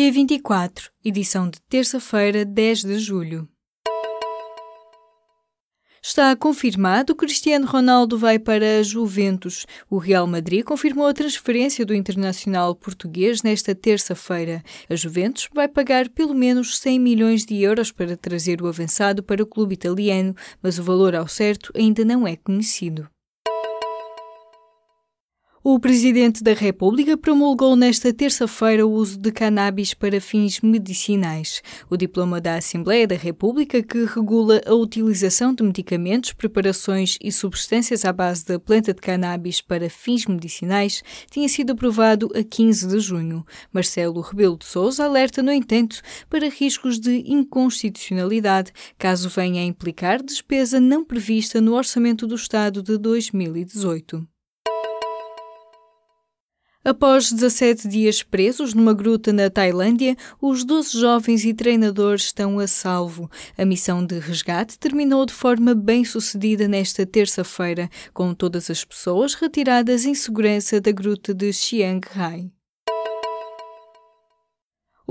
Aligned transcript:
P24, 0.00 0.88
edição 1.04 1.50
de 1.50 1.60
terça-feira, 1.68 2.42
10 2.42 2.84
de 2.84 2.98
julho. 2.98 3.46
Está 6.02 6.34
confirmado 6.34 7.14
que 7.14 7.26
Cristiano 7.26 7.66
Ronaldo 7.66 8.16
vai 8.16 8.38
para 8.38 8.78
a 8.78 8.82
Juventus. 8.82 9.66
O 9.90 9.98
Real 9.98 10.26
Madrid 10.26 10.64
confirmou 10.64 11.06
a 11.06 11.12
transferência 11.12 11.84
do 11.84 11.94
internacional 11.94 12.74
português 12.74 13.42
nesta 13.42 13.74
terça-feira. 13.74 14.62
A 14.88 14.96
Juventus 14.96 15.50
vai 15.54 15.68
pagar 15.68 16.08
pelo 16.08 16.32
menos 16.32 16.78
100 16.78 16.98
milhões 16.98 17.44
de 17.44 17.60
euros 17.60 17.92
para 17.92 18.16
trazer 18.16 18.62
o 18.62 18.68
avançado 18.68 19.22
para 19.22 19.42
o 19.42 19.46
clube 19.46 19.74
italiano, 19.74 20.34
mas 20.62 20.78
o 20.78 20.82
valor 20.82 21.14
ao 21.14 21.28
certo 21.28 21.70
ainda 21.76 22.06
não 22.06 22.26
é 22.26 22.36
conhecido. 22.36 23.06
O 25.72 25.78
Presidente 25.78 26.42
da 26.42 26.52
República 26.52 27.16
promulgou 27.16 27.76
nesta 27.76 28.12
terça-feira 28.12 28.84
o 28.84 28.90
uso 28.90 29.16
de 29.16 29.30
cannabis 29.30 29.94
para 29.94 30.20
fins 30.20 30.60
medicinais. 30.60 31.62
O 31.88 31.96
diploma 31.96 32.40
da 32.40 32.56
Assembleia 32.56 33.06
da 33.06 33.14
República, 33.14 33.80
que 33.80 34.04
regula 34.04 34.60
a 34.66 34.74
utilização 34.74 35.54
de 35.54 35.62
medicamentos, 35.62 36.32
preparações 36.32 37.16
e 37.22 37.30
substâncias 37.30 38.04
à 38.04 38.12
base 38.12 38.44
da 38.44 38.58
planta 38.58 38.92
de 38.92 39.00
cannabis 39.00 39.60
para 39.60 39.88
fins 39.88 40.26
medicinais, 40.26 41.04
tinha 41.30 41.48
sido 41.48 41.70
aprovado 41.70 42.28
a 42.34 42.42
15 42.42 42.88
de 42.88 42.98
junho. 42.98 43.46
Marcelo 43.72 44.20
Rebelo 44.22 44.58
de 44.58 44.64
Sousa 44.64 45.04
alerta, 45.04 45.40
no 45.40 45.52
entanto, 45.52 46.02
para 46.28 46.48
riscos 46.48 46.98
de 46.98 47.22
inconstitucionalidade, 47.24 48.72
caso 48.98 49.28
venha 49.28 49.62
a 49.62 49.64
implicar 49.64 50.20
despesa 50.20 50.80
não 50.80 51.04
prevista 51.04 51.60
no 51.60 51.74
Orçamento 51.74 52.26
do 52.26 52.34
Estado 52.34 52.82
de 52.82 52.98
2018. 52.98 54.29
Após 56.82 57.30
17 57.30 57.86
dias 57.88 58.22
presos 58.22 58.72
numa 58.72 58.94
gruta 58.94 59.34
na 59.34 59.50
Tailândia, 59.50 60.16
os 60.40 60.64
12 60.64 60.98
jovens 60.98 61.44
e 61.44 61.52
treinadores 61.52 62.24
estão 62.24 62.58
a 62.58 62.66
salvo. 62.66 63.30
A 63.58 63.66
missão 63.66 64.04
de 64.04 64.18
resgate 64.18 64.78
terminou 64.78 65.26
de 65.26 65.34
forma 65.34 65.74
bem 65.74 66.06
sucedida 66.06 66.66
nesta 66.66 67.04
terça-feira, 67.04 67.90
com 68.14 68.32
todas 68.32 68.70
as 68.70 68.82
pessoas 68.82 69.34
retiradas 69.34 70.06
em 70.06 70.14
segurança 70.14 70.80
da 70.80 70.90
gruta 70.90 71.34
de 71.34 71.52
Chiang 71.52 72.00
Rai. 72.12 72.50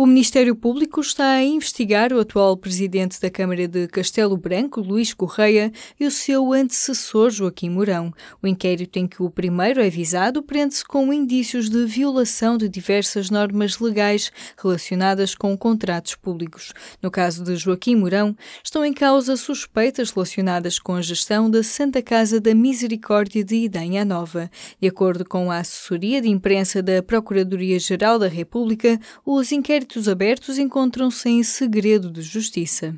O 0.00 0.06
Ministério 0.06 0.54
Público 0.54 1.00
está 1.00 1.32
a 1.32 1.42
investigar 1.42 2.12
o 2.12 2.20
atual 2.20 2.56
presidente 2.56 3.20
da 3.20 3.28
Câmara 3.28 3.66
de 3.66 3.88
Castelo 3.88 4.36
Branco, 4.36 4.80
Luís 4.80 5.12
Correia, 5.12 5.72
e 5.98 6.06
o 6.06 6.10
seu 6.12 6.52
antecessor, 6.52 7.30
Joaquim 7.30 7.68
Mourão. 7.68 8.14
O 8.40 8.46
inquérito 8.46 8.96
em 8.96 9.08
que 9.08 9.20
o 9.20 9.28
primeiro 9.28 9.80
é 9.80 9.90
visado 9.90 10.40
prende-se 10.40 10.84
com 10.84 11.12
indícios 11.12 11.68
de 11.68 11.84
violação 11.84 12.56
de 12.56 12.68
diversas 12.68 13.28
normas 13.28 13.80
legais 13.80 14.30
relacionadas 14.56 15.34
com 15.34 15.58
contratos 15.58 16.14
públicos. 16.14 16.72
No 17.02 17.10
caso 17.10 17.42
de 17.42 17.56
Joaquim 17.56 17.96
Mourão, 17.96 18.36
estão 18.62 18.84
em 18.84 18.92
causa 18.92 19.36
suspeitas 19.36 20.12
relacionadas 20.12 20.78
com 20.78 20.94
a 20.94 21.02
gestão 21.02 21.50
da 21.50 21.64
Santa 21.64 22.00
Casa 22.00 22.40
da 22.40 22.54
Misericórdia 22.54 23.42
de 23.42 23.64
Idanha 23.64 24.04
Nova. 24.04 24.48
De 24.80 24.86
acordo 24.86 25.24
com 25.24 25.50
a 25.50 25.58
assessoria 25.58 26.22
de 26.22 26.28
imprensa 26.28 26.80
da 26.80 27.02
Procuradoria-Geral 27.02 28.16
da 28.20 28.28
República, 28.28 28.96
os 29.26 29.50
inquéritos 29.50 29.87
inquéritos 29.88 30.06
abertos 30.06 30.58
encontram-se 30.58 31.30
em 31.30 31.42
segredo 31.42 32.10
de 32.10 32.20
justiça. 32.20 32.94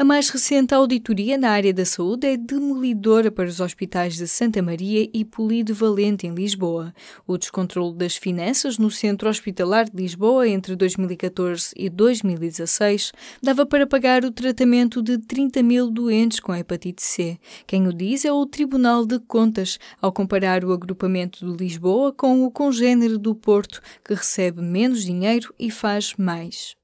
A 0.00 0.04
mais 0.04 0.28
recente 0.28 0.72
auditoria 0.72 1.36
na 1.36 1.50
área 1.50 1.74
da 1.74 1.84
saúde 1.84 2.24
é 2.28 2.36
demolidora 2.36 3.32
para 3.32 3.48
os 3.48 3.58
hospitais 3.58 4.14
de 4.14 4.28
Santa 4.28 4.62
Maria 4.62 5.10
e 5.12 5.24
Polido 5.24 5.74
Valente, 5.74 6.24
em 6.24 6.32
Lisboa. 6.32 6.94
O 7.26 7.36
descontrole 7.36 7.96
das 7.96 8.16
finanças 8.16 8.78
no 8.78 8.92
Centro 8.92 9.28
Hospitalar 9.28 9.90
de 9.90 10.00
Lisboa 10.00 10.46
entre 10.46 10.76
2014 10.76 11.72
e 11.76 11.90
2016 11.90 13.10
dava 13.42 13.66
para 13.66 13.88
pagar 13.88 14.24
o 14.24 14.30
tratamento 14.30 15.02
de 15.02 15.18
30 15.18 15.64
mil 15.64 15.90
doentes 15.90 16.38
com 16.38 16.54
hepatite 16.54 17.02
C. 17.02 17.36
Quem 17.66 17.88
o 17.88 17.92
diz 17.92 18.24
é 18.24 18.32
o 18.32 18.46
Tribunal 18.46 19.04
de 19.04 19.18
Contas, 19.18 19.80
ao 20.00 20.12
comparar 20.12 20.64
o 20.64 20.72
agrupamento 20.72 21.44
de 21.44 21.64
Lisboa 21.64 22.12
com 22.12 22.44
o 22.44 22.52
congênero 22.52 23.18
do 23.18 23.34
Porto, 23.34 23.82
que 24.04 24.14
recebe 24.14 24.62
menos 24.62 25.02
dinheiro 25.02 25.52
e 25.58 25.72
faz 25.72 26.14
mais. 26.16 26.78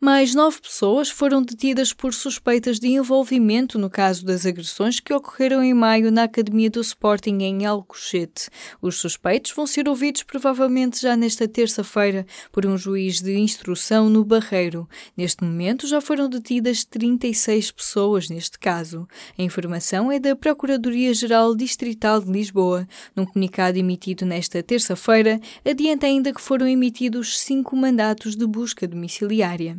Mais 0.00 0.32
nove 0.32 0.60
pessoas 0.60 1.10
foram 1.10 1.42
detidas 1.42 1.92
por 1.92 2.14
suspeitas 2.14 2.78
de 2.78 2.86
envolvimento 2.86 3.76
no 3.80 3.90
caso 3.90 4.24
das 4.24 4.46
agressões 4.46 5.00
que 5.00 5.12
ocorreram 5.12 5.60
em 5.60 5.74
maio 5.74 6.12
na 6.12 6.22
Academia 6.22 6.70
do 6.70 6.80
Sporting 6.80 7.38
em 7.40 7.66
Alcochete. 7.66 8.48
Os 8.80 8.94
suspeitos 9.00 9.50
vão 9.50 9.66
ser 9.66 9.88
ouvidos 9.88 10.22
provavelmente 10.22 11.02
já 11.02 11.16
nesta 11.16 11.48
terça-feira 11.48 12.24
por 12.52 12.64
um 12.64 12.78
juiz 12.78 13.20
de 13.20 13.36
instrução 13.40 14.08
no 14.08 14.24
Barreiro. 14.24 14.88
Neste 15.16 15.42
momento 15.42 15.84
já 15.88 16.00
foram 16.00 16.28
detidas 16.28 16.84
36 16.84 17.72
pessoas 17.72 18.28
neste 18.28 18.56
caso. 18.56 19.04
A 19.36 19.42
informação 19.42 20.12
é 20.12 20.20
da 20.20 20.36
Procuradoria-Geral 20.36 21.56
Distrital 21.56 22.20
de 22.20 22.30
Lisboa. 22.30 22.86
Num 23.16 23.26
comunicado 23.26 23.76
emitido 23.76 24.24
nesta 24.24 24.62
terça-feira, 24.62 25.40
adianta 25.64 26.06
ainda 26.06 26.32
que 26.32 26.40
foram 26.40 26.68
emitidos 26.68 27.36
cinco 27.40 27.74
mandatos 27.74 28.36
de 28.36 28.46
busca 28.46 28.86
domiciliária. 28.86 29.76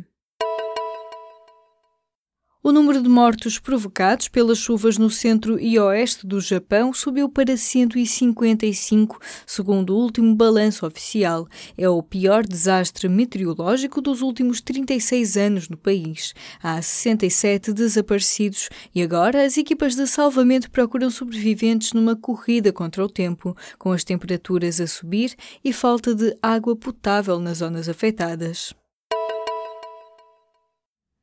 O 2.62 2.72
número 2.72 3.02
de 3.02 3.08
mortos 3.08 3.58
provocados 3.58 4.28
pelas 4.28 4.58
chuvas 4.58 4.98
no 4.98 5.08
centro 5.08 5.58
e 5.58 5.78
oeste 5.78 6.26
do 6.26 6.38
Japão 6.42 6.92
subiu 6.92 7.26
para 7.26 7.56
155, 7.56 9.18
segundo 9.46 9.96
o 9.96 9.98
último 9.98 10.34
balanço 10.34 10.86
oficial. 10.86 11.48
É 11.74 11.88
o 11.88 12.02
pior 12.02 12.46
desastre 12.46 13.08
meteorológico 13.08 14.02
dos 14.02 14.20
últimos 14.20 14.60
36 14.60 15.38
anos 15.38 15.68
no 15.70 15.76
país. 15.78 16.34
Há 16.62 16.82
67 16.82 17.72
desaparecidos 17.72 18.68
e 18.94 19.02
agora 19.02 19.42
as 19.42 19.56
equipas 19.56 19.96
de 19.96 20.06
salvamento 20.06 20.70
procuram 20.70 21.08
sobreviventes 21.08 21.94
numa 21.94 22.14
corrida 22.14 22.70
contra 22.70 23.02
o 23.02 23.08
tempo, 23.08 23.56
com 23.78 23.90
as 23.90 24.04
temperaturas 24.04 24.82
a 24.82 24.86
subir 24.86 25.34
e 25.64 25.72
falta 25.72 26.14
de 26.14 26.36
água 26.42 26.76
potável 26.76 27.38
nas 27.38 27.56
zonas 27.56 27.88
afetadas. 27.88 28.78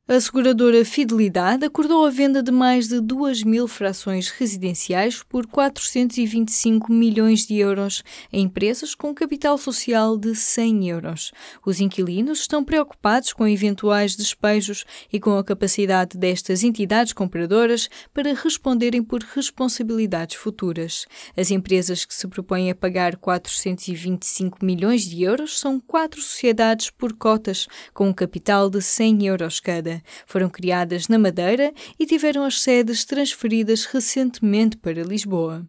A 0.09 0.21
seguradora 0.21 0.85
Fidelidade 0.85 1.65
acordou 1.65 2.05
a 2.05 2.09
venda 2.09 2.41
de 2.41 2.49
mais 2.49 2.87
de 2.87 3.01
2 3.01 3.43
mil 3.43 3.67
frações 3.67 4.29
residenciais 4.29 5.21
por 5.21 5.45
425 5.45 6.93
milhões 6.93 7.45
de 7.45 7.57
euros 7.57 8.05
a 8.31 8.37
empresas 8.37 8.95
com 8.95 9.13
capital 9.13 9.57
social 9.57 10.17
de 10.17 10.33
100 10.33 10.87
euros. 10.87 11.33
Os 11.65 11.81
inquilinos 11.81 12.39
estão 12.39 12.63
preocupados 12.63 13.33
com 13.33 13.45
eventuais 13.45 14.15
despejos 14.15 14.85
e 15.11 15.19
com 15.19 15.37
a 15.37 15.43
capacidade 15.43 16.17
destas 16.17 16.63
entidades 16.63 17.11
compradoras 17.11 17.89
para 18.13 18.33
responderem 18.33 19.03
por 19.03 19.21
responsabilidades 19.21 20.37
futuras. 20.37 21.05
As 21.35 21.51
empresas 21.51 22.05
que 22.05 22.15
se 22.15 22.29
propõem 22.29 22.71
a 22.71 22.75
pagar 22.75 23.17
425 23.17 24.63
milhões 24.63 25.01
de 25.01 25.21
euros 25.23 25.59
são 25.59 25.81
quatro 25.81 26.21
sociedades 26.21 26.89
por 26.89 27.11
cotas, 27.11 27.67
com 27.93 28.07
um 28.07 28.13
capital 28.13 28.69
de 28.69 28.81
100 28.81 29.25
euros 29.27 29.59
cada. 29.59 29.96
Foram 30.25 30.49
criadas 30.49 31.07
na 31.07 31.17
Madeira 31.17 31.73
e 31.99 32.05
tiveram 32.05 32.43
as 32.43 32.61
sedes 32.61 33.05
transferidas 33.05 33.85
recentemente 33.85 34.77
para 34.77 35.03
Lisboa. 35.03 35.67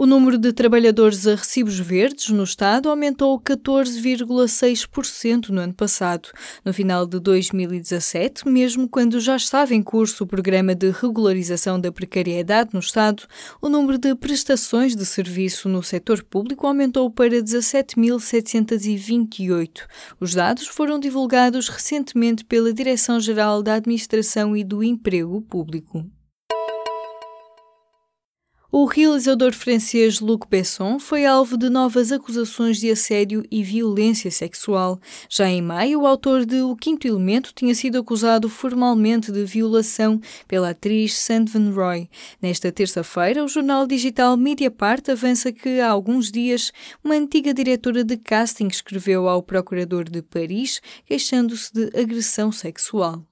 O 0.00 0.06
número 0.06 0.38
de 0.38 0.52
trabalhadores 0.52 1.26
a 1.26 1.34
recibos 1.34 1.76
verdes 1.76 2.28
no 2.28 2.44
Estado 2.44 2.88
aumentou 2.88 3.36
14,6% 3.40 5.48
no 5.48 5.60
ano 5.60 5.74
passado. 5.74 6.28
No 6.64 6.72
final 6.72 7.04
de 7.04 7.18
2017, 7.18 8.48
mesmo 8.48 8.88
quando 8.88 9.18
já 9.18 9.34
estava 9.34 9.74
em 9.74 9.82
curso 9.82 10.22
o 10.22 10.26
programa 10.26 10.72
de 10.72 10.92
regularização 10.92 11.80
da 11.80 11.90
precariedade 11.90 12.70
no 12.72 12.78
Estado, 12.78 13.24
o 13.60 13.68
número 13.68 13.98
de 13.98 14.14
prestações 14.14 14.94
de 14.94 15.04
serviço 15.04 15.68
no 15.68 15.82
setor 15.82 16.22
público 16.22 16.68
aumentou 16.68 17.10
para 17.10 17.42
17.728. 17.42 19.80
Os 20.20 20.32
dados 20.32 20.68
foram 20.68 21.00
divulgados 21.00 21.68
recentemente 21.68 22.44
pela 22.44 22.72
Direção-Geral 22.72 23.64
da 23.64 23.74
Administração 23.74 24.56
e 24.56 24.62
do 24.62 24.84
Emprego 24.84 25.42
Público. 25.42 26.08
O 28.70 28.84
realizador 28.84 29.54
francês 29.54 30.20
Luc 30.20 30.46
Besson 30.46 30.98
foi 30.98 31.24
alvo 31.24 31.56
de 31.56 31.70
novas 31.70 32.12
acusações 32.12 32.78
de 32.78 32.90
assédio 32.90 33.42
e 33.50 33.62
violência 33.62 34.30
sexual. 34.30 35.00
Já 35.26 35.48
em 35.48 35.62
maio, 35.62 36.02
o 36.02 36.06
autor 36.06 36.44
de 36.44 36.60
O 36.60 36.76
Quinto 36.76 37.08
Elemento 37.08 37.50
tinha 37.54 37.74
sido 37.74 37.96
acusado 37.96 38.46
formalmente 38.46 39.32
de 39.32 39.42
violação 39.42 40.20
pela 40.46 40.68
atriz 40.70 41.14
Sandvin 41.14 41.70
Roy. 41.70 42.10
Nesta 42.42 42.70
terça-feira, 42.70 43.42
o 43.42 43.48
jornal 43.48 43.86
digital 43.86 44.36
Mediapart 44.36 45.08
avança 45.08 45.50
que, 45.50 45.80
há 45.80 45.88
alguns 45.88 46.30
dias, 46.30 46.70
uma 47.02 47.14
antiga 47.14 47.54
diretora 47.54 48.04
de 48.04 48.18
casting 48.18 48.66
escreveu 48.66 49.30
ao 49.30 49.42
procurador 49.42 50.04
de 50.04 50.20
Paris 50.20 50.82
queixando-se 51.06 51.72
de 51.72 51.98
agressão 51.98 52.52
sexual. 52.52 53.24